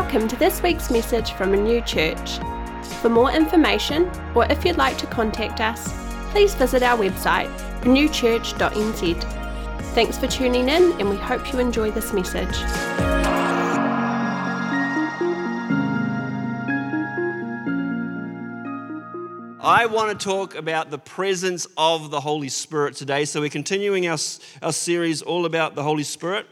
[0.00, 2.38] Welcome to this week's message from a new church.
[3.00, 5.92] For more information, or if you'd like to contact us,
[6.30, 9.22] please visit our website, newchurch.nz.
[9.94, 12.54] Thanks for tuning in, and we hope you enjoy this message.
[19.60, 23.24] I want to talk about the presence of the Holy Spirit today.
[23.24, 24.18] So, we're continuing our,
[24.62, 26.46] our series all about the Holy Spirit.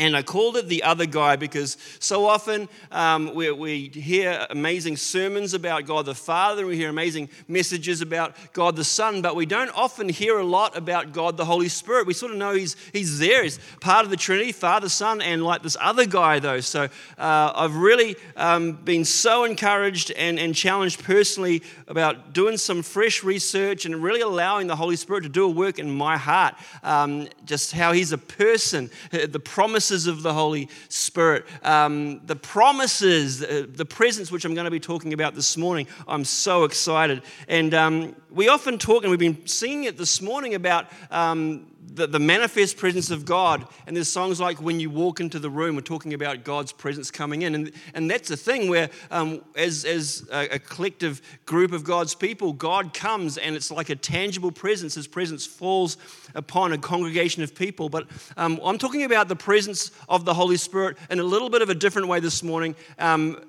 [0.00, 4.96] And I called it the other guy because so often um, we, we, hear amazing
[4.96, 9.44] sermons about God the Father, we hear amazing messages about God the Son, but we
[9.44, 12.06] don't often hear a lot about God the Holy Spirit.
[12.06, 15.44] We sort of know He's, he's there, He's part of the Trinity, Father, Son, and
[15.44, 16.60] like this other guy, though.
[16.60, 16.84] So
[17.18, 23.22] uh, I've really um, been so encouraged and, and challenged personally about doing some fresh
[23.22, 26.54] research and really allowing the Holy Spirit to do a work in my heart.
[26.82, 33.42] Um, just how He's a person, the promise of the Holy Spirit, um, the promises,
[33.42, 35.86] uh, the presence which I'm going to be talking about this morning.
[36.06, 37.22] I'm so excited.
[37.48, 42.06] And um, we often talk, and we've been singing it this morning about um, the,
[42.06, 43.66] the, manifest presence of God.
[43.86, 47.10] And there's songs like When You Walk Into the Room, we're talking about God's presence
[47.10, 47.54] coming in.
[47.54, 52.14] And, and that's a thing where, um, as, as a, a, collective group of God's
[52.14, 54.94] people, God comes and it's like a tangible presence.
[54.94, 55.96] His presence falls
[56.34, 57.88] upon a congregation of people.
[57.88, 61.62] But um, I'm talking about the presence of the Holy Spirit in a little bit
[61.62, 63.42] of a different way this morning, um,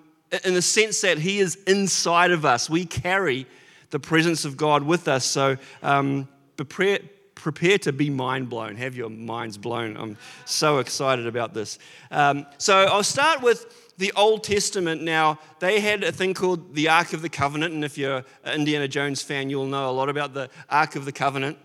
[0.44, 2.69] in the sense that He is inside of us.
[2.69, 3.45] We carry
[3.92, 5.25] the presence of God with us.
[5.25, 7.00] So, um, prepare
[7.42, 8.75] prepare to be mind blown.
[8.75, 9.97] Have your minds blown.
[9.97, 11.80] I'm so excited about this.
[12.11, 15.02] Um, so I'll start with the Old Testament.
[15.02, 18.59] Now, they had a thing called the Ark of the Covenant, and if you're an
[18.59, 21.58] Indiana Jones fan, you'll know a lot about the Ark of the Covenant.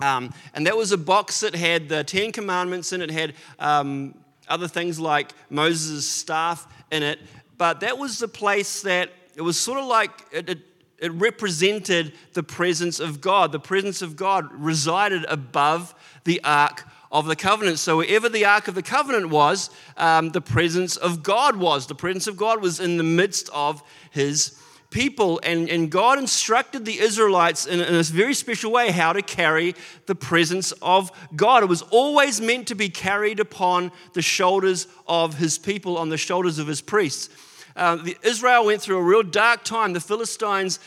[0.00, 4.14] Um, and that was a box that had the Ten Commandments in it, had um,
[4.48, 7.18] other things like Moses' staff in it.
[7.58, 10.71] But that was the place that it was sort of like it, it
[11.02, 13.50] it represented the presence of God.
[13.52, 17.80] The presence of God resided above the Ark of the Covenant.
[17.80, 21.88] So, wherever the Ark of the Covenant was, um, the presence of God was.
[21.88, 23.82] The presence of God was in the midst of
[24.12, 24.56] his
[24.90, 25.40] people.
[25.42, 29.74] And, and God instructed the Israelites in, in a very special way how to carry
[30.06, 31.64] the presence of God.
[31.64, 36.16] It was always meant to be carried upon the shoulders of his people, on the
[36.16, 37.28] shoulders of his priests.
[37.76, 39.92] Uh, the, Israel went through a real dark time.
[39.92, 40.78] The Philistines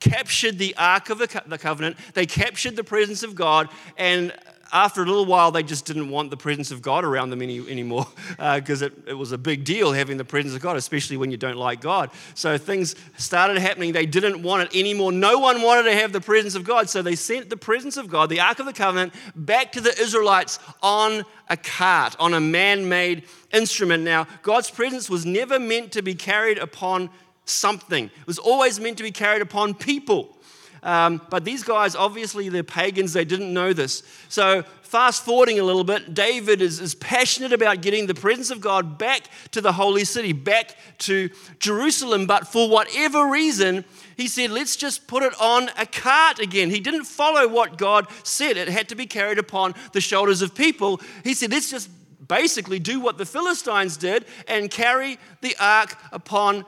[0.00, 3.68] captured the Ark of the Covenant, they captured the presence of God,
[3.98, 4.32] and
[4.72, 7.58] after a little while, they just didn't want the presence of God around them any,
[7.68, 11.16] anymore because uh, it, it, was a big deal having the presence of God, especially
[11.16, 12.10] when you don't like God.
[12.34, 13.92] So things started happening.
[13.92, 15.12] They didn't want it anymore.
[15.12, 16.88] No one wanted to have the presence of God.
[16.88, 19.98] So they sent the presence of God, the Ark of the Covenant, back to the
[20.00, 24.04] Israelites on a cart, on a man made instrument.
[24.04, 27.10] Now, God's presence was never meant to be carried upon
[27.44, 30.36] something, it was always meant to be carried upon people.
[30.82, 34.02] Um, but these guys, obviously, they're pagans, they didn't know this.
[34.28, 38.60] So, fast forwarding a little bit, David is, is passionate about getting the presence of
[38.60, 41.30] God back to the holy city, back to
[41.60, 42.26] Jerusalem.
[42.26, 43.84] But for whatever reason,
[44.16, 46.70] he said, let's just put it on a cart again.
[46.70, 50.54] He didn't follow what God said, it had to be carried upon the shoulders of
[50.54, 51.00] people.
[51.22, 51.88] He said, let's just
[52.26, 56.64] basically do what the Philistines did and carry the ark upon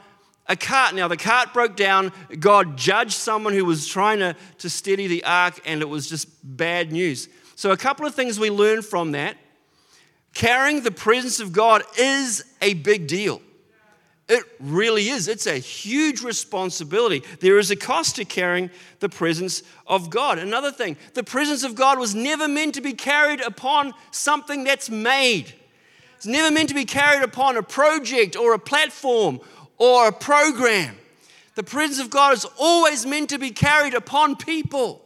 [0.52, 0.94] a cart.
[0.94, 2.12] Now, the cart broke down.
[2.38, 6.28] God judged someone who was trying to, to steady the ark, and it was just
[6.44, 7.28] bad news.
[7.56, 9.36] So, a couple of things we learn from that.
[10.34, 13.42] Carrying the presence of God is a big deal.
[14.28, 15.28] It really is.
[15.28, 17.22] It's a huge responsibility.
[17.40, 18.70] There is a cost to carrying
[19.00, 20.38] the presence of God.
[20.38, 24.88] Another thing, the presence of God was never meant to be carried upon something that's
[24.88, 25.52] made.
[26.16, 29.40] It's never meant to be carried upon a project or a platform
[29.82, 30.96] or a program.
[31.56, 35.04] The presence of God is always meant to be carried upon people.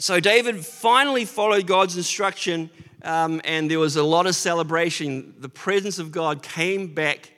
[0.00, 2.70] So David finally followed God's instruction,
[3.02, 5.32] um, and there was a lot of celebration.
[5.38, 7.30] The presence of God came back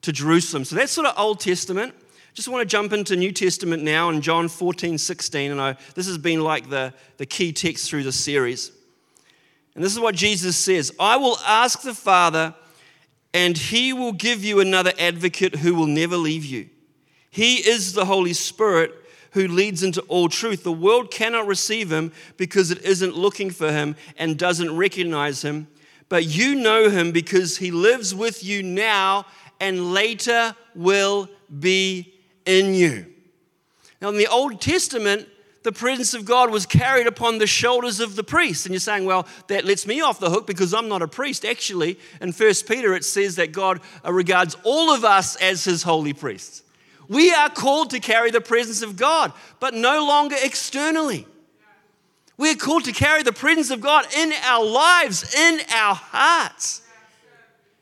[0.00, 0.64] to Jerusalem.
[0.64, 1.94] So that's sort of Old Testament.
[2.32, 5.50] Just want to jump into New Testament now in John 14, 16.
[5.50, 8.72] And I, this has been like the, the key text through the series.
[9.74, 12.54] And this is what Jesus says I will ask the Father,
[13.34, 16.70] and he will give you another advocate who will never leave you.
[17.30, 18.94] He is the Holy Spirit
[19.32, 20.62] who leads into all truth.
[20.62, 25.66] The world cannot receive him because it isn't looking for him and doesn't recognize him.
[26.08, 29.26] But you know him because he lives with you now
[29.58, 31.28] and later will
[31.58, 32.14] be
[32.46, 33.06] in you.
[34.00, 35.26] Now, in the Old Testament,
[35.64, 38.66] the presence of God was carried upon the shoulders of the priest.
[38.66, 41.44] And you're saying, well, that lets me off the hook because I'm not a priest.
[41.44, 45.82] Actually, in 1 Peter, it says that God uh, regards all of us as his
[45.82, 46.62] holy priests.
[47.08, 51.26] We are called to carry the presence of God, but no longer externally.
[52.36, 56.82] We're called to carry the presence of God in our lives, in our hearts.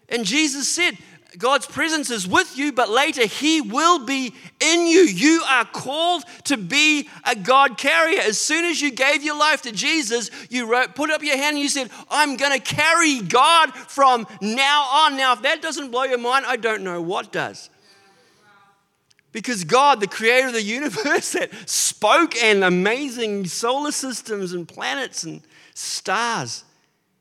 [0.08, 0.96] And Jesus said,
[1.38, 5.00] God's presence is with you, but later He will be in you.
[5.00, 8.20] You are called to be a God carrier.
[8.20, 11.54] As soon as you gave your life to Jesus, you wrote, put up your hand
[11.54, 15.16] and you said, I'm going to carry God from now on.
[15.16, 17.70] Now, if that doesn't blow your mind, I don't know what does.
[19.32, 25.24] Because God, the creator of the universe that spoke and amazing solar systems and planets
[25.24, 25.40] and
[25.74, 26.64] stars,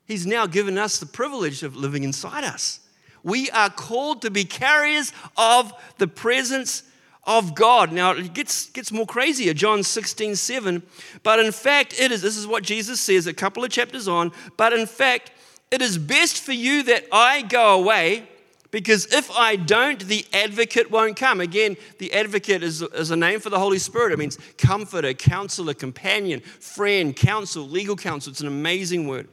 [0.04, 2.80] He's now given us the privilege of living inside us.
[3.22, 6.82] We are called to be carriers of the presence
[7.24, 7.92] of God.
[7.92, 9.54] Now it gets, gets more crazier.
[9.54, 10.82] John 16, 7.
[11.22, 14.32] But in fact, it is, this is what Jesus says a couple of chapters on.
[14.56, 15.30] But in fact,
[15.70, 18.28] it is best for you that I go away
[18.72, 21.40] because if I don't, the advocate won't come.
[21.40, 24.12] Again, the advocate is, is a name for the Holy Spirit.
[24.12, 28.30] It means comforter, counselor, companion, friend, counsel, legal counsel.
[28.30, 29.28] It's an amazing word.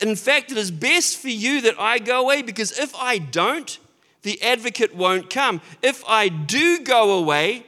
[0.00, 3.78] In fact, it is best for you that I go away because if I don't,
[4.22, 5.60] the advocate won't come.
[5.82, 7.66] If I do go away,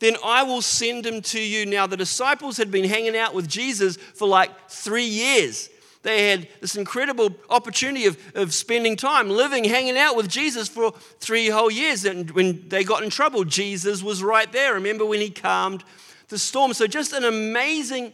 [0.00, 1.66] then I will send him to you.
[1.66, 5.70] Now, the disciples had been hanging out with Jesus for like three years.
[6.02, 10.92] They had this incredible opportunity of, of spending time living, hanging out with Jesus for
[11.18, 12.04] three whole years.
[12.04, 14.74] And when they got in trouble, Jesus was right there.
[14.74, 15.82] Remember when he calmed
[16.28, 16.72] the storm?
[16.72, 18.12] So, just an amazing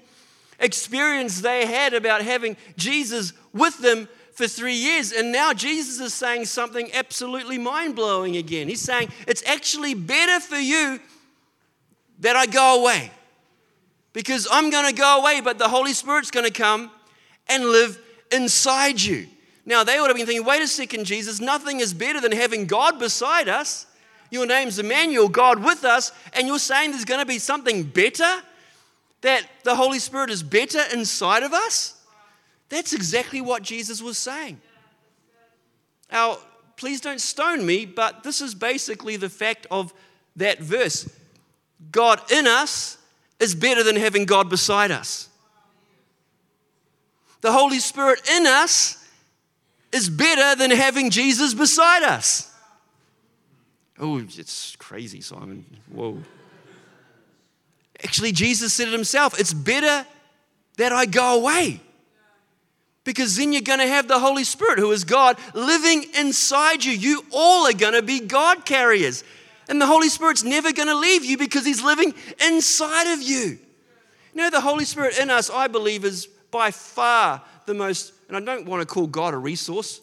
[0.59, 5.13] experience they had about having Jesus with them for three years.
[5.13, 8.69] And now Jesus is saying something absolutely mind blowing again.
[8.69, 11.01] He's saying, It's actually better for you
[12.21, 13.11] that I go away
[14.13, 16.91] because I'm going to go away, but the Holy Spirit's going to come
[17.49, 18.01] and live
[18.33, 19.27] inside you.
[19.67, 22.67] Now, they would have been thinking, wait a second, Jesus, nothing is better than having
[22.67, 23.87] God beside us.
[24.31, 28.43] Your name's Emmanuel, God with us, and you're saying there's going to be something better?
[29.25, 31.99] That the Holy Spirit is better inside of us?
[32.69, 34.61] That's exactly what Jesus was saying.
[36.13, 36.37] Now,
[36.77, 39.95] please don't stone me, but this is basically the fact of
[40.37, 41.11] that verse.
[41.91, 42.99] God in us
[43.41, 45.31] is better than having God beside us.
[47.41, 49.09] The Holy Spirit in us
[49.91, 52.55] is better than having Jesus beside us.
[53.99, 55.65] Oh, it's crazy, Simon.
[55.91, 56.19] Whoa.
[58.03, 60.07] Actually, Jesus said it himself it's better
[60.77, 61.81] that I go away.
[63.05, 66.93] Because then you're going to have the Holy Spirit, who is God, living inside you.
[66.93, 69.23] You all are going to be God carriers.
[69.69, 72.15] And the Holy Spirit's never going to leave you because He's living
[72.47, 73.59] inside of you.
[74.33, 78.37] You know, the Holy Spirit in us, I believe, is by far the most, and
[78.37, 80.01] I don't want to call God a resource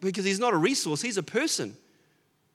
[0.00, 1.74] because He's not a resource, He's a person.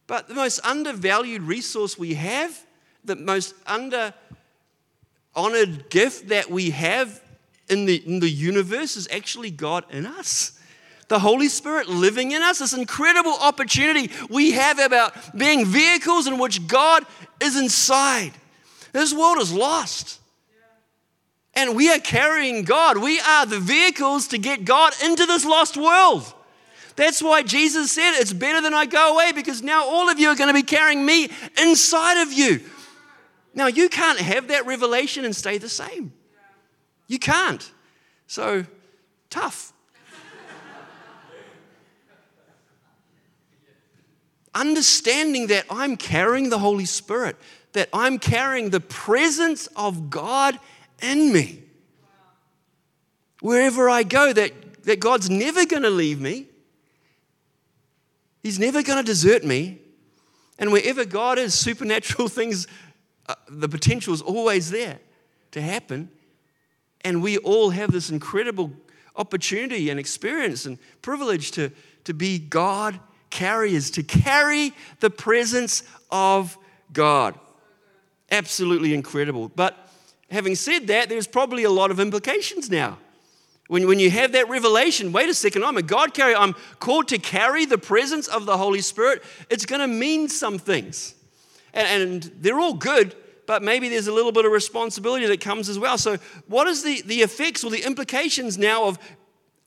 [0.06, 2.58] But the most undervalued resource we have
[3.06, 4.14] the most under
[5.36, 7.22] honored gift that we have
[7.70, 10.60] in the, in the universe is actually God in us.
[11.08, 16.38] The Holy Spirit living in us, this incredible opportunity we have about being vehicles in
[16.38, 17.06] which God
[17.42, 18.32] is inside.
[18.94, 20.20] This world is lost.
[21.56, 22.98] And we are carrying God.
[22.98, 26.34] We are the vehicles to get God into this lost world.
[26.96, 30.30] That's why Jesus said, It's better than I go away because now all of you
[30.30, 32.62] are going to be carrying me inside of you.
[33.54, 36.14] Now, you can't have that revelation and stay the same.
[37.08, 37.72] You can't.
[38.28, 38.66] So,
[39.30, 39.74] tough.
[44.56, 47.38] Understanding that I'm carrying the Holy Spirit,
[47.74, 50.60] that I'm carrying the presence of God
[51.02, 51.64] in me.
[53.42, 56.48] Wherever I go, that, that God's never going to leave me,
[58.42, 59.80] He's never going to desert me.
[60.60, 62.68] And wherever God is, supernatural things
[63.28, 65.00] uh, the potential is always there
[65.52, 66.10] to happen.
[67.02, 68.72] And we all have this incredible
[69.16, 71.72] opportunity and experience and privilege to,
[72.06, 73.00] to be God
[73.30, 76.58] carriers, to carry the presence of
[76.92, 77.38] God.
[78.32, 79.50] Absolutely incredible.
[79.50, 79.78] But
[80.30, 82.98] having said that, there's probably a lot of implications now.
[83.68, 87.08] When, when you have that revelation, wait a second, I'm a God carrier, I'm called
[87.10, 91.16] to carry the presence of the Holy Spirit, it's going to mean some things.
[91.74, 93.16] And, and they're all good,
[93.46, 95.98] but maybe there's a little bit of responsibility that comes as well.
[95.98, 99.00] So, what is the, the effects or the implications now of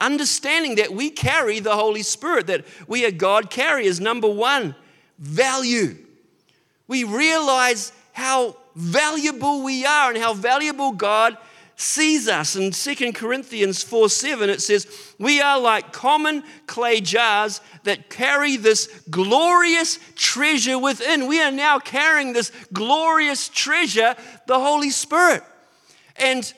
[0.01, 4.01] understanding that we carry the Holy Spirit, that we are God carriers?
[4.01, 4.75] Number one,
[5.19, 5.97] value.
[6.89, 11.37] We realize how valuable we are and how valuable God
[11.77, 12.57] sees us.
[12.57, 14.87] In 2 Corinthians 4 7, it says,
[15.19, 21.27] We are like common clay jars that carry this glorious treasure within.
[21.27, 24.17] We are now carrying this glorious treasure,
[24.47, 25.45] the Holy Spirit.
[26.17, 26.51] And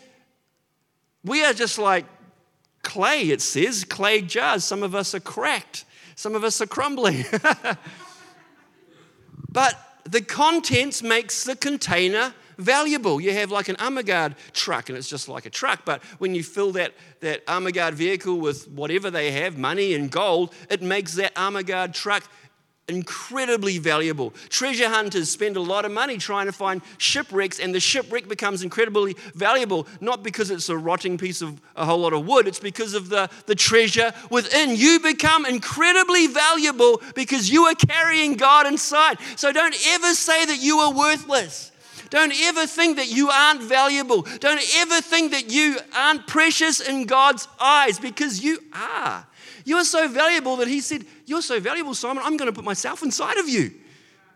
[1.24, 2.06] we are just like
[2.82, 4.64] clay, it says, clay jars.
[4.64, 5.84] Some of us are cracked,
[6.14, 7.24] some of us are crumbling.
[9.48, 13.20] but the contents makes the container valuable.
[13.20, 15.84] You have like an Armaguard truck, and it's just like a truck.
[15.84, 20.52] But when you fill that, that Armaguard vehicle with whatever they have, money and gold,
[20.68, 22.24] it makes that Armaguard truck
[22.88, 24.32] incredibly valuable.
[24.48, 28.62] Treasure hunters spend a lot of money trying to find shipwrecks, and the shipwreck becomes
[28.62, 32.58] incredibly valuable, not because it's a rotting piece of a whole lot of wood, it's
[32.58, 34.74] because of the, the treasure within.
[34.74, 39.18] You become incredibly valuable because you are carrying God inside.
[39.36, 41.72] So don't ever say that you are worthless.
[42.10, 44.22] Don't ever think that you aren't valuable.
[44.40, 49.26] Don't ever think that you aren't precious in God's eyes because you are.
[49.64, 52.64] You are so valuable that He said, You're so valuable, Simon, I'm going to put
[52.64, 53.72] myself inside of you.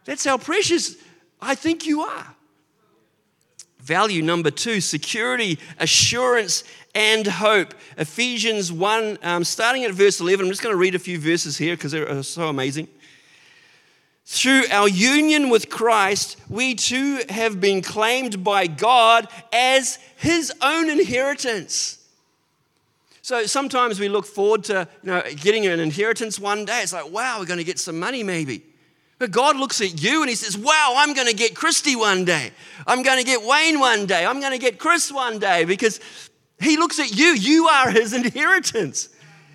[0.05, 0.97] That's how precious
[1.41, 2.35] I think you are.
[3.81, 6.63] Value number two security, assurance,
[6.95, 7.75] and hope.
[7.97, 10.47] Ephesians 1, um, starting at verse 11.
[10.47, 12.87] I'm just going to read a few verses here because they're so amazing.
[14.33, 20.89] Through our union with Christ, we too have been claimed by God as His own
[20.89, 21.99] inheritance.
[23.21, 26.81] So sometimes we look forward to you know, getting an inheritance one day.
[26.81, 28.63] It's like, wow, we're going to get some money maybe.
[29.19, 32.25] But God looks at you and He says, wow, I'm going to get Christy one
[32.25, 32.53] day.
[32.87, 34.25] I'm going to get Wayne one day.
[34.25, 36.01] I'm going to get Chris one day because
[36.59, 37.35] He looks at you.
[37.35, 39.11] You are His inheritance.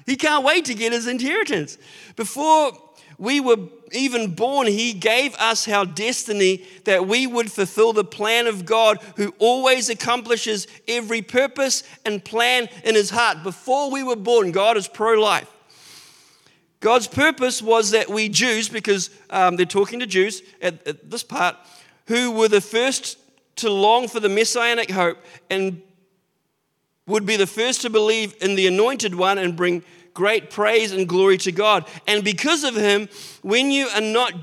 [0.05, 1.79] He can't wait to get His inheritance.
[2.15, 2.87] Before
[3.17, 3.57] we were
[3.91, 9.00] even born, He gave us our destiny that we would fulfill the plan of God
[9.15, 13.43] who always accomplishes every purpose and plan in His heart.
[13.43, 15.51] Before we were born, God is pro life.
[16.79, 21.24] God's purpose was that we Jews, because um, they're talking to Jews at, at this
[21.24, 21.55] part,
[22.05, 23.17] who were the first
[23.57, 25.17] to long for the messianic hope
[25.50, 25.81] and
[27.07, 29.83] would be the first to believe in the anointed one and bring
[30.17, 31.88] great praise and glory to God.
[32.07, 33.07] And because of him,
[33.43, 34.33] when you are not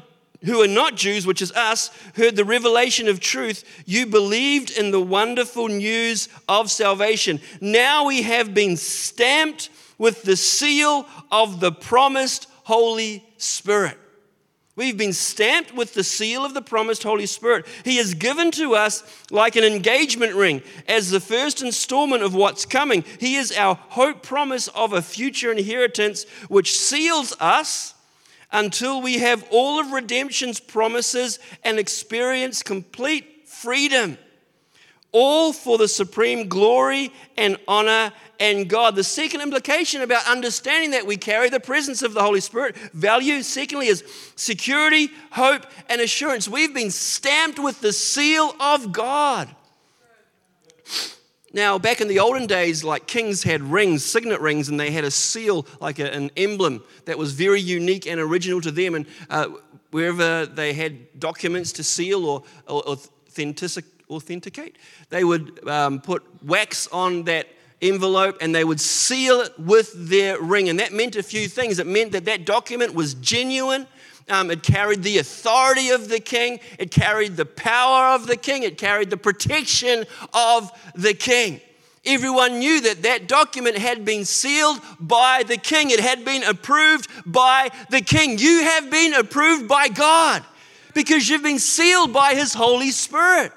[0.44, 4.92] who are not Jews, which is us, heard the revelation of truth, you believed in
[4.92, 7.40] the wonderful news of salvation.
[7.60, 13.98] Now we have been stamped with the seal of the promised Holy Spirit.
[14.76, 17.66] We've been stamped with the seal of the promised Holy Spirit.
[17.84, 22.66] He is given to us like an engagement ring as the first installment of what's
[22.66, 23.04] coming.
[23.20, 27.94] He is our hope promise of a future inheritance which seals us
[28.50, 34.18] until we have all of redemption's promises and experience complete freedom
[35.14, 38.96] all for the supreme glory and honor and God.
[38.96, 43.42] The second implication about understanding that we carry the presence of the Holy Spirit, value,
[43.42, 44.04] secondly, is
[44.34, 46.48] security, hope, and assurance.
[46.48, 49.54] We've been stamped with the seal of God.
[51.52, 55.04] Now, back in the olden days, like kings had rings, signet rings, and they had
[55.04, 58.96] a seal, like a, an emblem that was very unique and original to them.
[58.96, 59.50] And uh,
[59.92, 62.96] wherever they had documents to seal or, or
[64.10, 64.76] authenticate.
[65.10, 67.48] They would um, put wax on that
[67.82, 70.68] envelope and they would seal it with their ring.
[70.68, 71.78] And that meant a few things.
[71.78, 73.86] It meant that that document was genuine.
[74.28, 76.60] Um, it carried the authority of the king.
[76.78, 78.62] It carried the power of the king.
[78.62, 81.60] It carried the protection of the king.
[82.06, 85.90] Everyone knew that that document had been sealed by the king.
[85.90, 88.38] It had been approved by the king.
[88.38, 90.42] You have been approved by God
[90.94, 93.52] because you've been sealed by his Holy Spirit.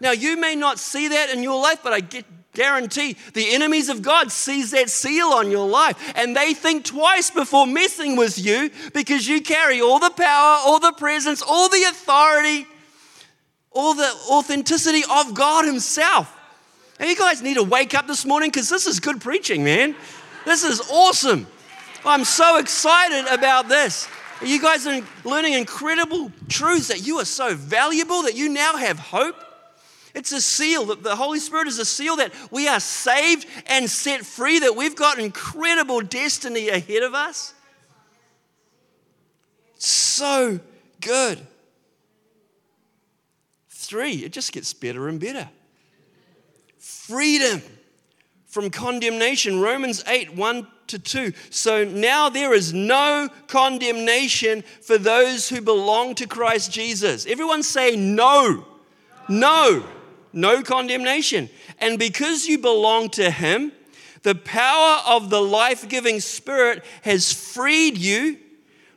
[0.00, 2.24] Now, you may not see that in your life, but I get,
[2.56, 7.30] guarantee the enemies of God sees that seal on your life and they think twice
[7.30, 11.84] before messing with you because you carry all the power, all the presence, all the
[11.84, 12.66] authority,
[13.72, 16.32] all the authenticity of God himself.
[16.98, 19.94] And you guys need to wake up this morning because this is good preaching, man.
[20.46, 21.46] This is awesome.
[22.06, 24.08] I'm so excited about this.
[24.42, 28.98] You guys are learning incredible truths that you are so valuable, that you now have
[28.98, 29.36] hope,
[30.16, 33.88] it's a seal that the Holy Spirit is a seal that we are saved and
[33.88, 37.52] set free, that we've got incredible destiny ahead of us.
[39.76, 40.58] So
[41.02, 41.46] good.
[43.68, 45.50] Three, it just gets better and better.
[46.78, 47.60] Freedom
[48.46, 49.60] from condemnation.
[49.60, 51.34] Romans 8 1 to 2.
[51.50, 57.26] So now there is no condemnation for those who belong to Christ Jesus.
[57.26, 58.64] Everyone say no.
[59.28, 59.84] No,
[60.36, 61.48] no condemnation.
[61.78, 63.72] And because you belong to Him,
[64.22, 68.38] the power of the life giving Spirit has freed you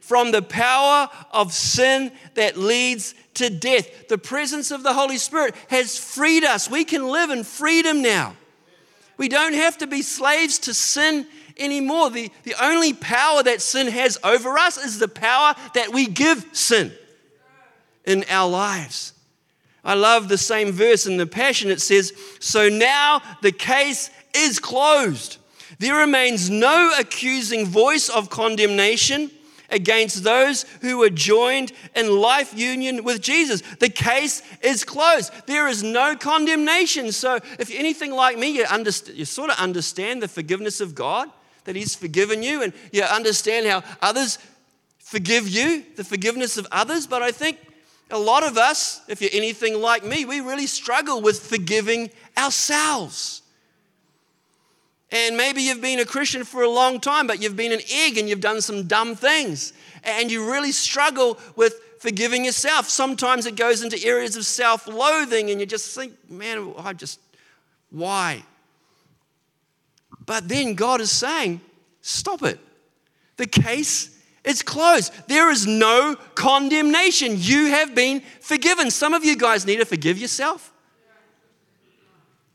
[0.02, 4.08] from the power of sin that leads to death.
[4.08, 6.70] The presence of the Holy Spirit has freed us.
[6.70, 8.36] We can live in freedom now.
[9.18, 11.28] We don't have to be slaves to sin
[11.58, 12.10] anymore.
[12.10, 16.46] The, the only power that sin has over us is the power that we give
[16.54, 16.92] sin
[18.06, 19.14] in our lives.
[19.84, 21.70] I love the same verse in the Passion.
[21.70, 25.38] It says, So now the case is closed.
[25.80, 29.32] There remains no accusing voice of condemnation
[29.72, 33.62] against those who are joined in life union with Jesus.
[33.80, 35.32] The case is closed.
[35.46, 37.12] There is no condemnation.
[37.12, 38.66] So, if anything like me, you,
[39.14, 41.30] you sort of understand the forgiveness of God,
[41.66, 44.40] that He's forgiven you, and you understand how others
[44.98, 47.08] forgive you, the forgiveness of others.
[47.08, 47.58] But I think
[48.12, 53.42] a lot of us, if you're anything like me, we really struggle with forgiving ourselves.
[55.12, 58.18] And maybe you've been a Christian for a long time, but you've been an egg
[58.18, 59.74] and you've done some dumb things.
[60.04, 62.88] And you really struggle with forgiving yourself.
[62.90, 67.20] Sometimes it goes into areas of self loathing, and you just think, man, I just,
[67.90, 68.44] why?
[70.26, 71.62] But then God is saying,
[72.02, 72.60] stop it.
[73.38, 75.14] The case it's closed.
[75.28, 77.34] There is no condemnation.
[77.38, 78.90] You have been forgiven.
[78.92, 80.74] Some of you guys need to forgive yourself.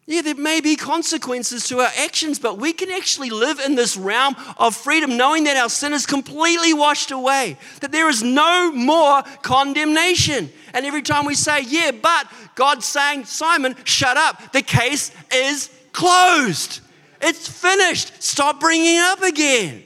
[0.06, 3.96] Yeah, there may be consequences to our actions, but we can actually live in this
[3.96, 8.70] realm of freedom, knowing that our sin is completely washed away, that there is no
[8.72, 10.50] more condemnation.
[10.74, 14.52] And every time we say, yeah, but God's saying, Simon, shut up.
[14.52, 16.80] The case is closed.
[17.22, 18.22] It's finished.
[18.22, 19.84] Stop bringing it up again.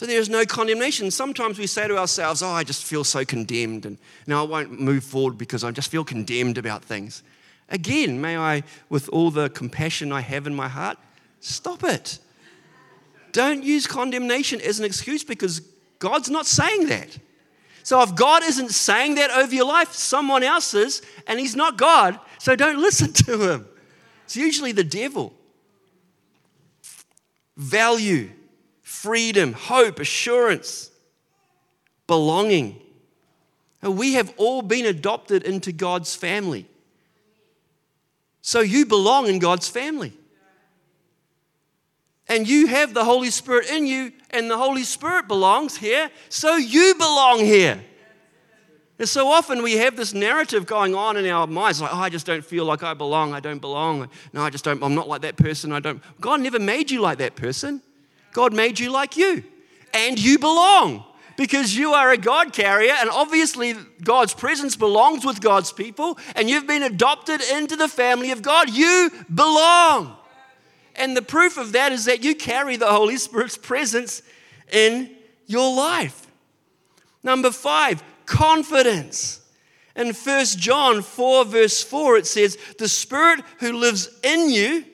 [0.00, 1.10] So there's no condemnation.
[1.10, 4.80] Sometimes we say to ourselves, Oh, I just feel so condemned, and now I won't
[4.80, 7.22] move forward because I just feel condemned about things.
[7.68, 10.96] Again, may I, with all the compassion I have in my heart,
[11.40, 12.18] stop it.
[13.32, 15.60] Don't use condemnation as an excuse because
[15.98, 17.18] God's not saying that.
[17.82, 21.76] So if God isn't saying that over your life, someone else is, and He's not
[21.76, 23.68] God, so don't listen to Him.
[24.24, 25.34] It's usually the devil.
[27.58, 28.30] Value
[28.90, 30.90] freedom, hope, assurance,
[32.08, 32.76] belonging.
[33.82, 36.68] We have all been adopted into God's family.
[38.42, 40.12] So you belong in God's family.
[42.28, 46.56] And you have the Holy Spirit in you, and the Holy Spirit belongs here, so
[46.56, 47.80] you belong here.
[48.98, 52.10] And so often we have this narrative going on in our minds like, oh, I
[52.10, 53.34] just don't feel like I belong.
[53.34, 54.10] I don't belong.
[54.32, 55.72] No, I just don't, I'm not like that person.
[55.72, 56.02] I don't.
[56.20, 57.82] God never made you like that person.
[58.32, 59.44] God made you like you,
[59.92, 61.04] and you belong
[61.40, 66.50] because you are a God carrier, and obviously God's presence belongs with God's people, and
[66.50, 68.68] you've been adopted into the family of God.
[68.68, 70.16] You belong.
[70.96, 74.20] And the proof of that is that you carry the Holy Spirit's presence
[74.70, 75.10] in
[75.46, 76.26] your life.
[77.22, 79.40] Number five, confidence.
[79.96, 84.84] In 1 John 4, verse 4, it says, The Spirit who lives in you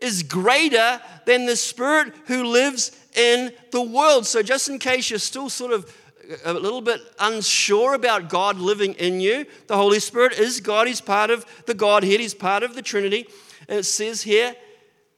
[0.00, 4.26] is greater than the Spirit who lives in the world.
[4.26, 5.94] So, just in case you're still sort of
[6.44, 10.86] a little bit unsure about God living in you, the Holy Spirit is God.
[10.86, 13.26] He's part of the Godhead, He's part of the Trinity.
[13.68, 14.54] And it says here,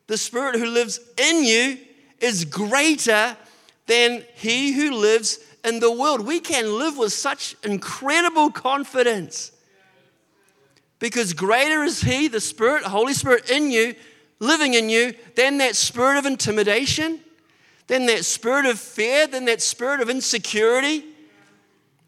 [0.07, 1.79] the Spirit who lives in you
[2.21, 3.37] is greater
[3.87, 6.27] than he who lives in the world.
[6.27, 9.53] We can live with such incredible confidence
[10.99, 13.95] because greater is He, the Spirit, Holy Spirit in you,
[14.43, 17.21] living in you, then that spirit of intimidation,
[17.87, 21.05] then that spirit of fear, then that spirit of insecurity,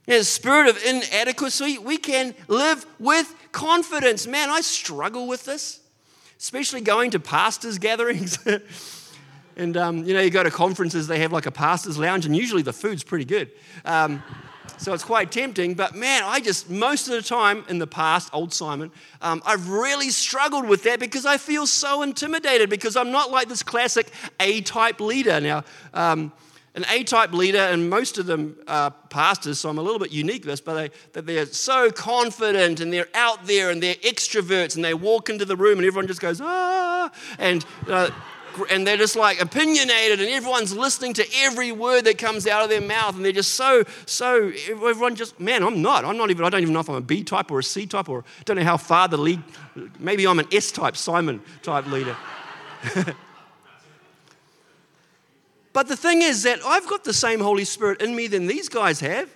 [0.07, 4.27] and that spirit of inadequacy, we can live with confidence.
[4.27, 5.81] Man, I struggle with this,
[6.39, 8.39] especially going to pastors' gatherings.
[9.57, 12.37] and, um, you know, you go to conferences, they have like a pastor's lounge, and
[12.37, 13.51] usually the food's pretty good.
[13.85, 14.23] Um,
[14.79, 15.75] so it's quite tempting.
[15.75, 19.69] But man, I just, most of the time in the past, old Simon, um, I've
[19.69, 24.11] really struggled with that because I feel so intimidated because I'm not like this classic
[24.41, 25.41] A type leader.
[25.41, 26.33] Now, um,
[26.75, 30.11] an A type leader, and most of them are pastors, so I'm a little bit
[30.11, 34.75] unique this, but they, that they're so confident and they're out there and they're extroverts
[34.75, 38.11] and they walk into the room and everyone just goes, ah, and uh,
[38.71, 42.69] and they're just like opinionated and everyone's listening to every word that comes out of
[42.69, 46.45] their mouth and they're just so so everyone just man i'm not i'm not even
[46.45, 48.57] i don't even know if i'm a b type or a c type or don't
[48.57, 49.43] know how far the lead
[49.99, 52.17] maybe i'm an s type simon type leader
[55.75, 58.71] But the thing is that I've got the same Holy Spirit in me than these
[58.71, 59.29] guys have.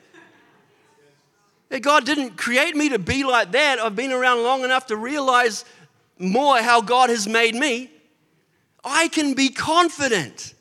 [1.69, 3.81] That God didn't create me to be like that.
[3.81, 5.65] I've been around long enough to realize
[6.17, 7.91] more how God has made me.
[8.85, 10.55] I can be confident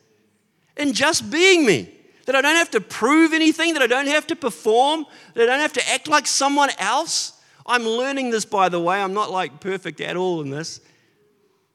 [0.75, 1.93] in just being me.
[2.25, 5.45] That I don't have to prove anything, that I don't have to perform, that I
[5.45, 7.41] don't have to act like someone else.
[7.65, 9.01] I'm learning this, by the way.
[9.01, 10.81] I'm not like perfect at all in this.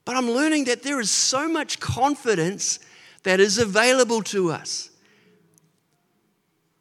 [0.05, 2.81] But I'm learning that there is so much confidence
[3.23, 4.91] that is available to us.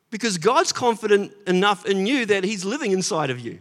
[0.10, 3.60] Because God's confident enough in you that He's living inside of you.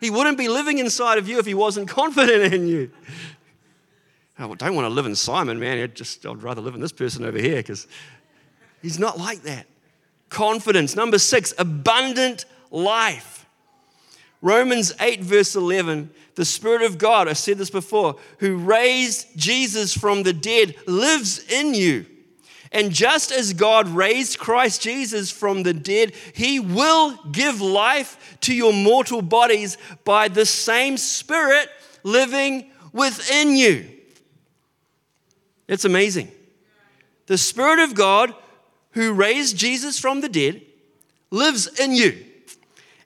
[0.00, 2.90] He wouldn't be living inside of you if He wasn't confident in you.
[4.38, 5.78] Oh, I don't want to live in Simon, man.
[5.78, 7.86] I'd, just, I'd rather live in this person over here because
[8.80, 9.66] he's not like that.
[10.30, 10.96] Confidence.
[10.96, 13.46] Number six, abundant life.
[14.40, 19.96] Romans 8, verse 11 the Spirit of God, I said this before, who raised Jesus
[19.96, 22.06] from the dead, lives in you.
[22.70, 28.54] And just as God raised Christ Jesus from the dead, He will give life to
[28.54, 31.68] your mortal bodies by the same Spirit
[32.02, 33.90] living within you.
[35.72, 36.30] It's amazing.
[37.28, 38.34] The Spirit of God,
[38.90, 40.60] who raised Jesus from the dead,
[41.30, 42.26] lives in you.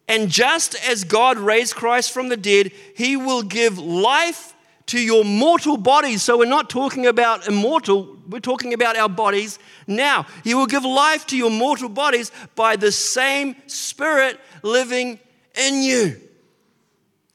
[0.09, 4.53] And just as God raised Christ from the dead, He will give life
[4.87, 6.25] to your mortal bodies.
[6.25, 10.27] So we're not talking about immortal, we're talking about our bodies now.
[10.43, 15.21] He will give life to your mortal bodies by the same Spirit living
[15.55, 16.21] in you.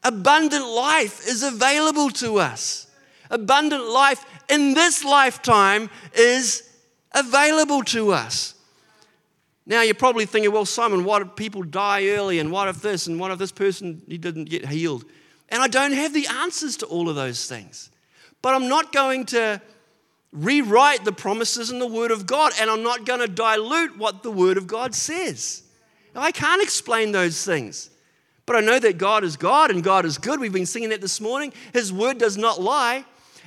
[0.04, 2.88] Abundant life is available to us.
[3.32, 6.70] Abundant life in this lifetime is
[7.14, 8.54] available to us.
[9.66, 12.40] Now you're probably thinking, well, Simon, what if people die early?
[12.40, 13.08] And what if this?
[13.08, 15.06] And what if this person he didn't get healed?
[15.50, 17.90] And I don't have the answers to all of those things.
[18.42, 19.62] But I'm not going to
[20.32, 24.24] rewrite the promises in the Word of God, and I'm not going to dilute what
[24.24, 25.64] the Word of God says.
[26.16, 27.90] Now, I can't explain those things.
[28.46, 30.40] But I know that God is God and God is good.
[30.40, 31.54] We've been singing that this morning.
[31.74, 33.06] His word does not lie.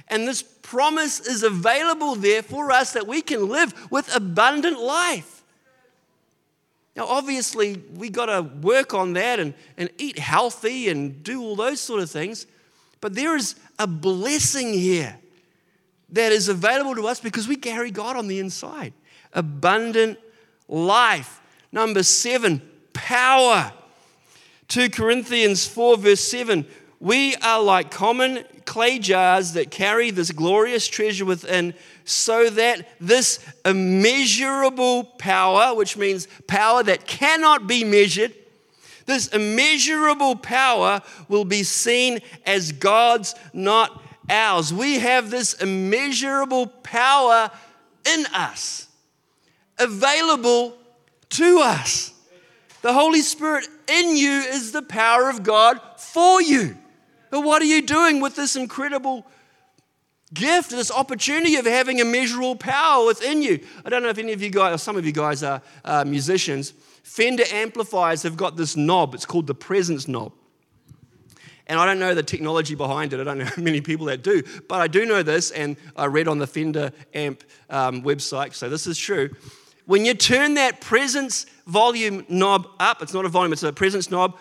[0.08, 5.42] And this promise is available there for us that we can live with abundant life.
[6.96, 11.54] Now, obviously, we got to work on that and, and eat healthy and do all
[11.54, 12.46] those sort of things.
[13.00, 15.16] But there is a blessing here
[16.10, 18.92] that is available to us because we carry God on the inside.
[19.32, 20.18] Abundant
[20.68, 21.40] life.
[21.72, 23.72] Number seven, power.
[24.68, 26.64] 2 Corinthians 4, verse 7
[27.04, 31.74] we are like common clay jars that carry this glorious treasure within,
[32.06, 38.32] so that this immeasurable power, which means power that cannot be measured,
[39.04, 44.72] this immeasurable power will be seen as God's, not ours.
[44.72, 47.50] We have this immeasurable power
[48.10, 48.88] in us,
[49.78, 50.74] available
[51.28, 52.14] to us.
[52.80, 56.78] The Holy Spirit in you is the power of God for you.
[57.34, 59.26] But what are you doing with this incredible
[60.32, 63.58] gift, this opportunity of having immeasurable power within you?
[63.84, 66.04] I don't know if any of you guys, or some of you guys are uh,
[66.06, 66.74] musicians.
[67.02, 70.32] Fender amplifiers have got this knob, it's called the presence knob.
[71.66, 73.18] And I don't know the technology behind it.
[73.18, 74.44] I don't know many people that do.
[74.68, 78.68] But I do know this, and I read on the Fender amp um, website, so
[78.68, 79.34] this is true.
[79.86, 84.08] When you turn that presence volume knob up, it's not a volume, it's a presence
[84.08, 84.38] knob,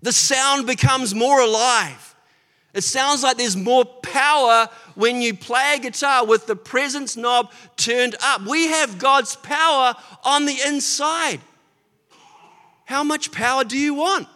[0.00, 2.09] the sound becomes more alive.
[2.72, 7.50] It sounds like there's more power when you play a guitar with the presence knob
[7.76, 8.42] turned up.
[8.42, 11.40] We have God's power on the inside.
[12.84, 14.28] How much power do you want?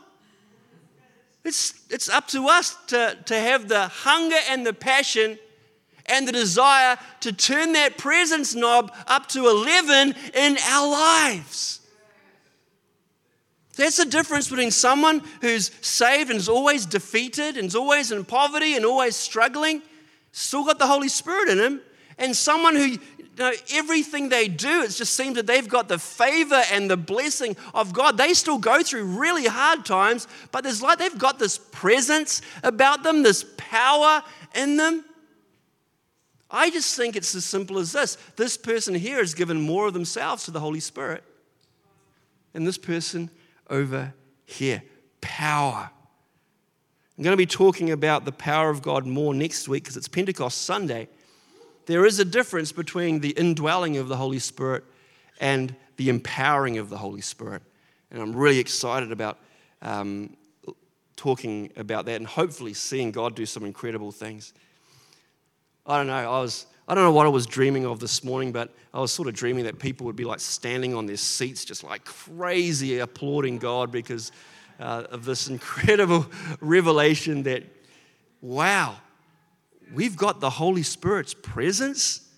[1.44, 5.38] It's, it's up to us to, to have the hunger and the passion
[6.06, 11.80] and the desire to turn that presence knob up to 11 in our lives.
[13.76, 18.24] That's the difference between someone who's saved and is always defeated and is always in
[18.24, 19.82] poverty and always struggling,
[20.32, 21.80] still got the Holy Spirit in him,
[22.18, 22.98] and someone who, you
[23.38, 27.56] know, everything they do, it just seems that they've got the favor and the blessing
[27.74, 28.16] of God.
[28.16, 33.02] They still go through really hard times, but there's like they've got this presence about
[33.02, 34.22] them, this power
[34.54, 35.04] in them.
[36.50, 39.92] I just think it's as simple as this this person here has given more of
[39.92, 41.24] themselves to the Holy Spirit,
[42.54, 43.30] and this person
[43.68, 44.82] over here
[45.20, 45.90] power.
[47.16, 50.08] I'm going to be talking about the power of God more next week because it's
[50.08, 51.08] Pentecost Sunday.
[51.86, 54.84] There is a difference between the indwelling of the Holy Spirit
[55.40, 57.62] and the empowering of the Holy Spirit.
[58.10, 59.38] And I'm really excited about
[59.80, 60.36] um,
[61.16, 64.52] talking about that and hopefully seeing God do some incredible things.
[65.86, 68.52] I don't know, I was, I don't know what I was dreaming of this morning,
[68.52, 71.64] but I was sort of dreaming that people would be like standing on their seats,
[71.64, 74.32] just like crazy, applauding God because
[74.78, 76.26] uh, of this incredible
[76.60, 77.64] revelation that,
[78.42, 78.96] wow,
[79.94, 82.28] we've got the Holy Spirit's presence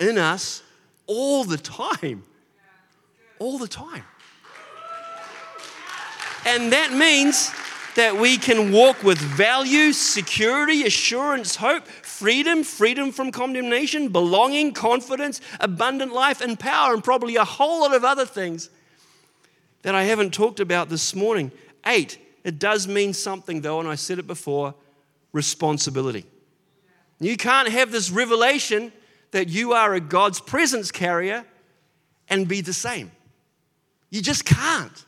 [0.00, 0.62] in us
[1.06, 2.24] all the time.
[3.38, 4.04] All the time.
[6.46, 7.50] And that means
[7.96, 15.40] that we can walk with value, security, assurance, hope, freedom, freedom from condemnation, belonging, confidence,
[15.60, 18.70] abundant life, and power, and probably a whole lot of other things
[19.82, 21.52] that I haven't talked about this morning.
[21.86, 24.74] Eight, it does mean something though, and I said it before
[25.32, 26.24] responsibility.
[27.20, 28.92] You can't have this revelation
[29.30, 31.44] that you are a God's presence carrier
[32.28, 33.10] and be the same.
[34.10, 35.04] You just can't.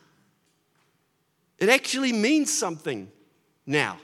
[1.59, 3.11] It actually means something
[3.65, 3.97] now.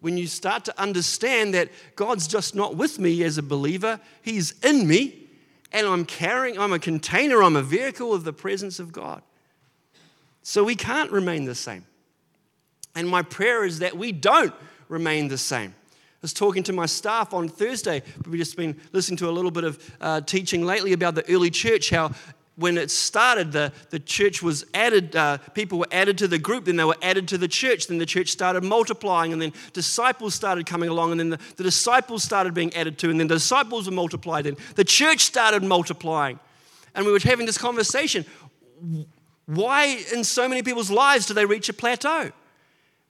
[0.00, 4.58] When you start to understand that God's just not with me as a believer, He's
[4.60, 5.28] in me,
[5.72, 9.22] and I'm carrying, I'm a container, I'm a vehicle of the presence of God.
[10.42, 11.84] So we can't remain the same.
[12.94, 14.54] And my prayer is that we don't
[14.88, 15.74] remain the same.
[16.18, 18.02] I was talking to my staff on Thursday.
[18.26, 21.50] We've just been listening to a little bit of uh, teaching lately about the early
[21.50, 22.12] church, how
[22.58, 26.64] when it started, the, the church was added, uh, people were added to the group,
[26.64, 30.34] then they were added to the church, then the church started multiplying, and then disciples
[30.34, 33.36] started coming along, and then the, the disciples started being added to, and then the
[33.36, 36.40] disciples were multiplied, and the church started multiplying.
[36.96, 38.24] And we were having this conversation.
[39.46, 42.32] Why, in so many people's lives, do they reach a plateau?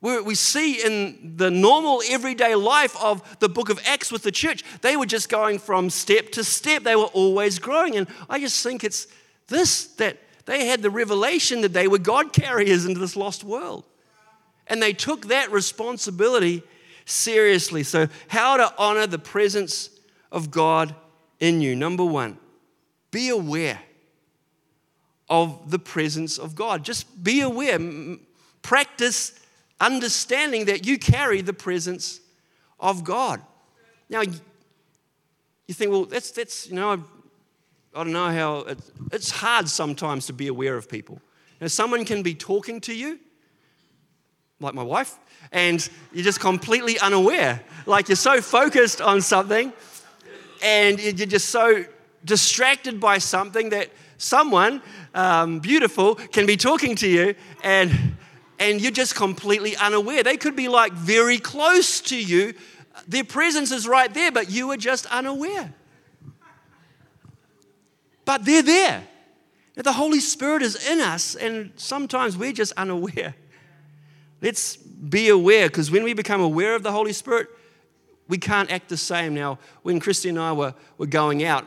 [0.01, 4.63] We see in the normal everyday life of the book of Acts with the church,
[4.83, 6.85] they were just going from step to step.
[6.85, 7.97] They were always growing.
[7.97, 9.09] And I just think it's
[9.49, 13.85] this that they had the revelation that they were God carriers into this lost world.
[14.67, 16.63] And they took that responsibility
[17.05, 17.83] seriously.
[17.83, 19.91] So, how to honor the presence
[20.31, 20.95] of God
[21.41, 21.75] in you.
[21.75, 22.39] Number one,
[23.11, 23.81] be aware
[25.29, 26.85] of the presence of God.
[26.85, 27.79] Just be aware.
[28.63, 29.39] Practice
[29.81, 32.21] understanding that you carry the presence
[32.81, 33.41] of God.
[34.09, 37.05] Now, you think, well, that's, that's you know,
[37.94, 41.20] I don't know how, it's, it's hard sometimes to be aware of people.
[41.61, 43.18] Now, someone can be talking to you,
[44.61, 45.18] like my wife,
[45.53, 47.61] and you're just completely unaware.
[47.87, 49.72] Like you're so focused on something,
[50.62, 51.85] and you're just so
[52.24, 54.83] distracted by something that someone
[55.14, 58.16] um, beautiful can be talking to you, and
[58.59, 60.22] and you're just completely unaware.
[60.22, 62.55] They could be like very close to you.
[63.07, 65.72] Their presence is right there, but you are just unaware.
[68.29, 69.05] But they're there.
[69.75, 73.35] The Holy Spirit is in us, and sometimes we're just unaware.
[74.43, 77.49] Let's be aware, because when we become aware of the Holy Spirit,
[78.29, 79.33] we can't act the same.
[79.33, 81.64] Now, when Christy and I were, were going out,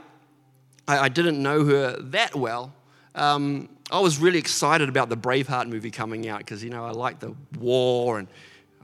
[0.88, 2.71] I, I didn't know her that well.
[3.15, 6.91] Um, I was really excited about the Braveheart movie coming out because, you know, I
[6.91, 8.28] like the war and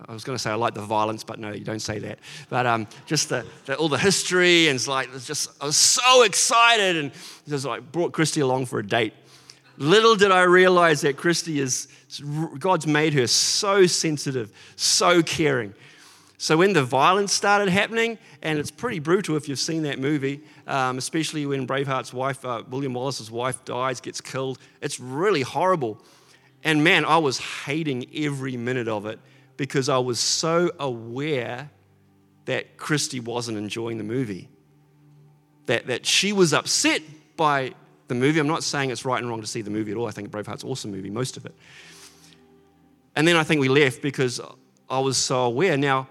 [0.07, 2.19] I was going to say I like the violence, but no, you don't say that.
[2.49, 5.77] But um, just the, the, all the history and it's like, it's just, I was
[5.77, 7.11] so excited and
[7.47, 9.13] just like brought Christy along for a date.
[9.77, 11.87] Little did I realize that Christy is,
[12.59, 15.73] God's made her so sensitive, so caring.
[16.39, 20.41] So when the violence started happening, and it's pretty brutal if you've seen that movie,
[20.67, 24.59] um, especially when Braveheart's wife, uh, William Wallace's wife, dies, gets killed.
[24.81, 25.99] It's really horrible.
[26.63, 29.19] And man, I was hating every minute of it
[29.57, 31.69] because I was so aware
[32.45, 34.49] that Christy wasn't enjoying the movie.
[35.65, 37.01] That, that she was upset
[37.35, 37.73] by
[38.07, 38.39] the movie.
[38.39, 40.07] I'm not saying it's right and wrong to see the movie at all.
[40.07, 41.53] I think Braveheart's an awesome movie, most of it.
[43.15, 44.39] And then I think we left because
[44.89, 45.75] I was so aware.
[45.75, 46.07] Now,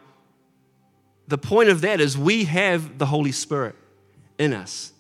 [1.29, 3.75] the point of that is we have the Holy Spirit
[4.39, 4.93] in us.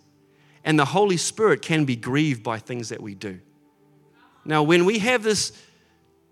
[0.64, 3.40] And the Holy Spirit can be grieved by things that we do.
[4.44, 5.52] Now, when we have this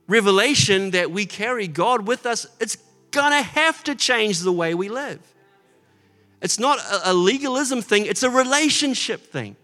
[0.07, 2.77] revelation that we carry God with us, it's
[3.11, 5.21] gonna have to change the way we live.
[6.43, 9.57] It's not a legalism thing, it's a relationship thing.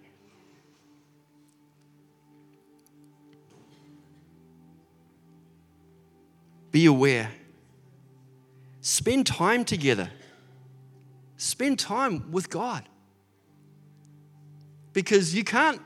[6.70, 7.30] Be aware.
[8.80, 10.10] Spend time together.
[11.36, 12.84] Spend time with God.
[14.92, 15.80] Because you can't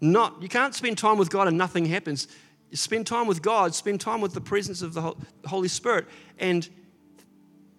[0.00, 2.28] not you can't spend time with God and nothing happens.
[2.74, 5.14] Spend time with God, spend time with the presence of the
[5.46, 6.06] Holy Spirit,
[6.38, 6.68] and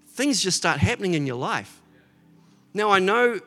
[0.08, 1.82] things just start happening in your life.
[2.74, 3.40] Now I know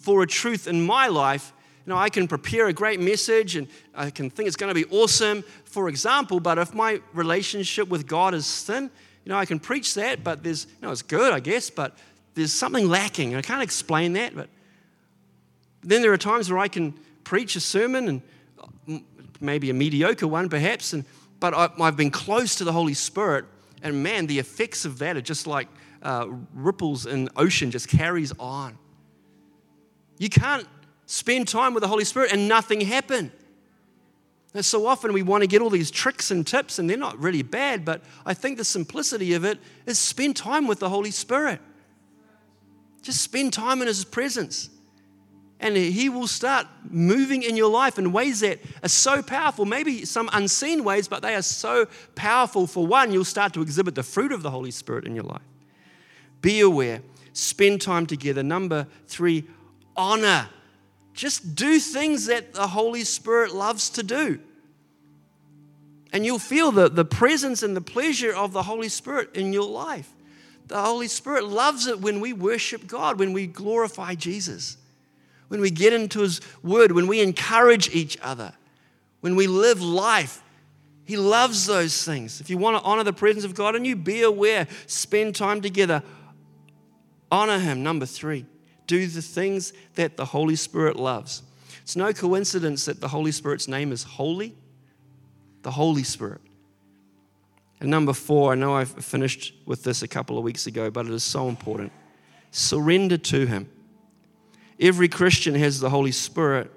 [0.00, 1.52] for a truth in my life,
[1.86, 4.74] you know, I can prepare a great message and I can think it's going to
[4.74, 8.90] be awesome, for example, but if my relationship with God is thin,
[9.24, 11.96] you know, I can preach that, but there's, you know, it's good, I guess, but
[12.34, 13.34] there's something lacking.
[13.34, 14.48] I can't explain that, but
[15.82, 18.22] Then there are times where I can preach a sermon
[18.86, 19.04] and
[19.40, 21.04] maybe a mediocre one perhaps, and,
[21.40, 23.44] but I, have been close to the Holy Spirit,
[23.82, 25.68] and man, the effects of that are just like
[26.02, 28.78] uh, ripples in ocean, just carries on.
[30.18, 30.66] You can't
[31.06, 33.32] spend time with the Holy Spirit and nothing happen.
[34.54, 37.18] And so often we want to get all these tricks and tips, and they're not
[37.18, 41.10] really bad, but I think the simplicity of it is spend time with the Holy
[41.10, 41.60] Spirit.
[43.02, 44.70] Just spend time in His presence.
[45.60, 50.04] And He will start moving in your life in ways that are so powerful, maybe
[50.04, 52.66] some unseen ways, but they are so powerful.
[52.66, 55.42] For one, you'll start to exhibit the fruit of the Holy Spirit in your life.
[56.40, 58.42] Be aware, spend time together.
[58.42, 59.44] Number three,
[59.96, 60.48] honor.
[61.12, 64.38] Just do things that the Holy Spirit loves to do.
[66.12, 69.68] And you'll feel the, the presence and the pleasure of the Holy Spirit in your
[69.68, 70.08] life.
[70.68, 74.76] The Holy Spirit loves it when we worship God, when we glorify Jesus,
[75.48, 78.52] when we get into His Word, when we encourage each other,
[79.20, 80.42] when we live life.
[81.04, 82.40] He loves those things.
[82.40, 85.62] If you want to honor the presence of God and you, be aware, spend time
[85.62, 86.02] together,
[87.30, 87.82] honor Him.
[87.82, 88.44] Number three,
[88.86, 91.42] do the things that the Holy Spirit loves.
[91.82, 94.54] It's no coincidence that the Holy Spirit's name is holy,
[95.62, 96.42] the Holy Spirit.
[97.80, 101.06] And number four, I know I've finished with this a couple of weeks ago, but
[101.06, 101.92] it is so important.
[102.50, 103.70] Surrender to Him.
[104.80, 106.70] Every Christian has the Holy Spirit,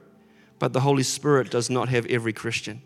[0.60, 2.82] but the Holy Spirit does not have every Christian.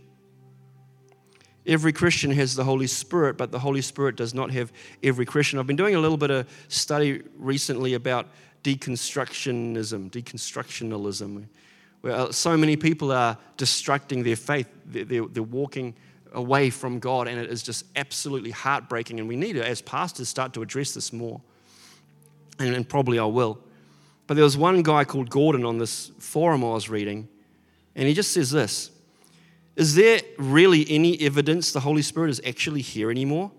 [1.65, 5.57] Every Christian has the Holy Spirit, but the Holy Spirit does not have every Christian.
[5.57, 8.27] I've been doing a little bit of study recently about
[8.63, 11.45] deconstructionism, deconstructionalism,
[12.01, 14.67] where uh, so many people are destructing their faith.
[14.85, 15.95] They're, they're walking
[16.33, 19.19] away from God, and it is just absolutely heartbreaking.
[19.19, 21.41] And we need to, as pastors, start to address this more.
[22.59, 23.59] And probably I will.
[24.27, 27.27] But there was one guy called Gordon on this forum I was reading,
[27.95, 28.91] and he just says this
[29.75, 33.51] Is there really any evidence the Holy Spirit is actually here anymore?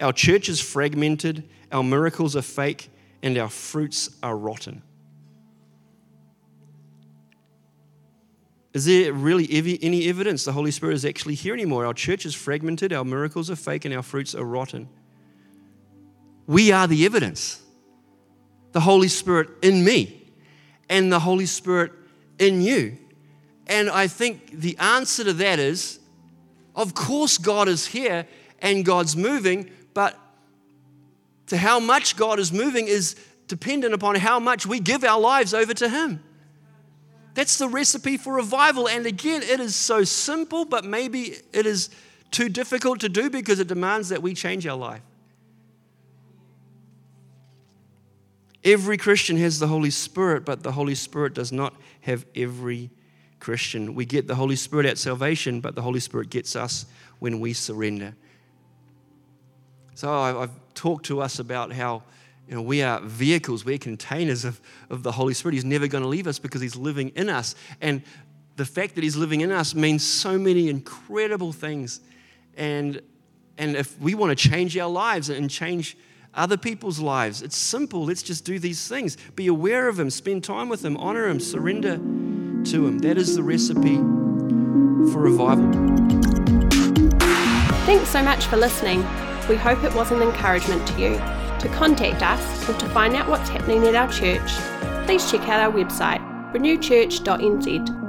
[0.00, 2.90] Our church is fragmented, our miracles are fake,
[3.22, 4.82] and our fruits are rotten.
[8.74, 9.48] Is there really
[9.80, 11.86] any evidence the Holy Spirit is actually here anymore?
[11.86, 14.90] Our church is fragmented, our miracles are fake, and our fruits are rotten.
[16.46, 17.62] We are the evidence.
[18.76, 20.30] The Holy Spirit in me
[20.90, 21.92] and the Holy Spirit
[22.38, 22.98] in you.
[23.66, 25.98] And I think the answer to that is
[26.74, 28.26] of course, God is here
[28.60, 30.14] and God's moving, but
[31.46, 33.16] to how much God is moving is
[33.48, 36.22] dependent upon how much we give our lives over to Him.
[37.32, 38.90] That's the recipe for revival.
[38.90, 41.88] And again, it is so simple, but maybe it is
[42.30, 45.00] too difficult to do because it demands that we change our life.
[48.66, 52.90] Every Christian has the Holy Spirit, but the Holy Spirit does not have every
[53.38, 53.94] Christian.
[53.94, 56.84] We get the Holy Spirit at salvation, but the Holy Spirit gets us
[57.20, 58.16] when we surrender.
[59.94, 62.02] So I've talked to us about how
[62.48, 65.54] you know, we are vehicles, we're containers of, of the Holy Spirit.
[65.54, 67.54] He's never going to leave us because He's living in us.
[67.80, 68.02] And
[68.56, 72.00] the fact that He's living in us means so many incredible things.
[72.56, 73.00] And,
[73.58, 75.96] and if we want to change our lives and change
[76.36, 78.04] other people's lives, it's simple.
[78.04, 79.16] Let's just do these things.
[79.34, 82.98] Be aware of Him, spend time with Him, honor Him, surrender to Him.
[82.98, 83.96] That is the recipe
[85.12, 85.72] for revival.
[87.86, 89.00] Thanks so much for listening.
[89.48, 91.16] We hope it was an encouragement to you.
[91.60, 94.50] To contact us or to find out what's happening at our church,
[95.06, 96.20] please check out our website
[96.52, 98.05] renewchurch.nz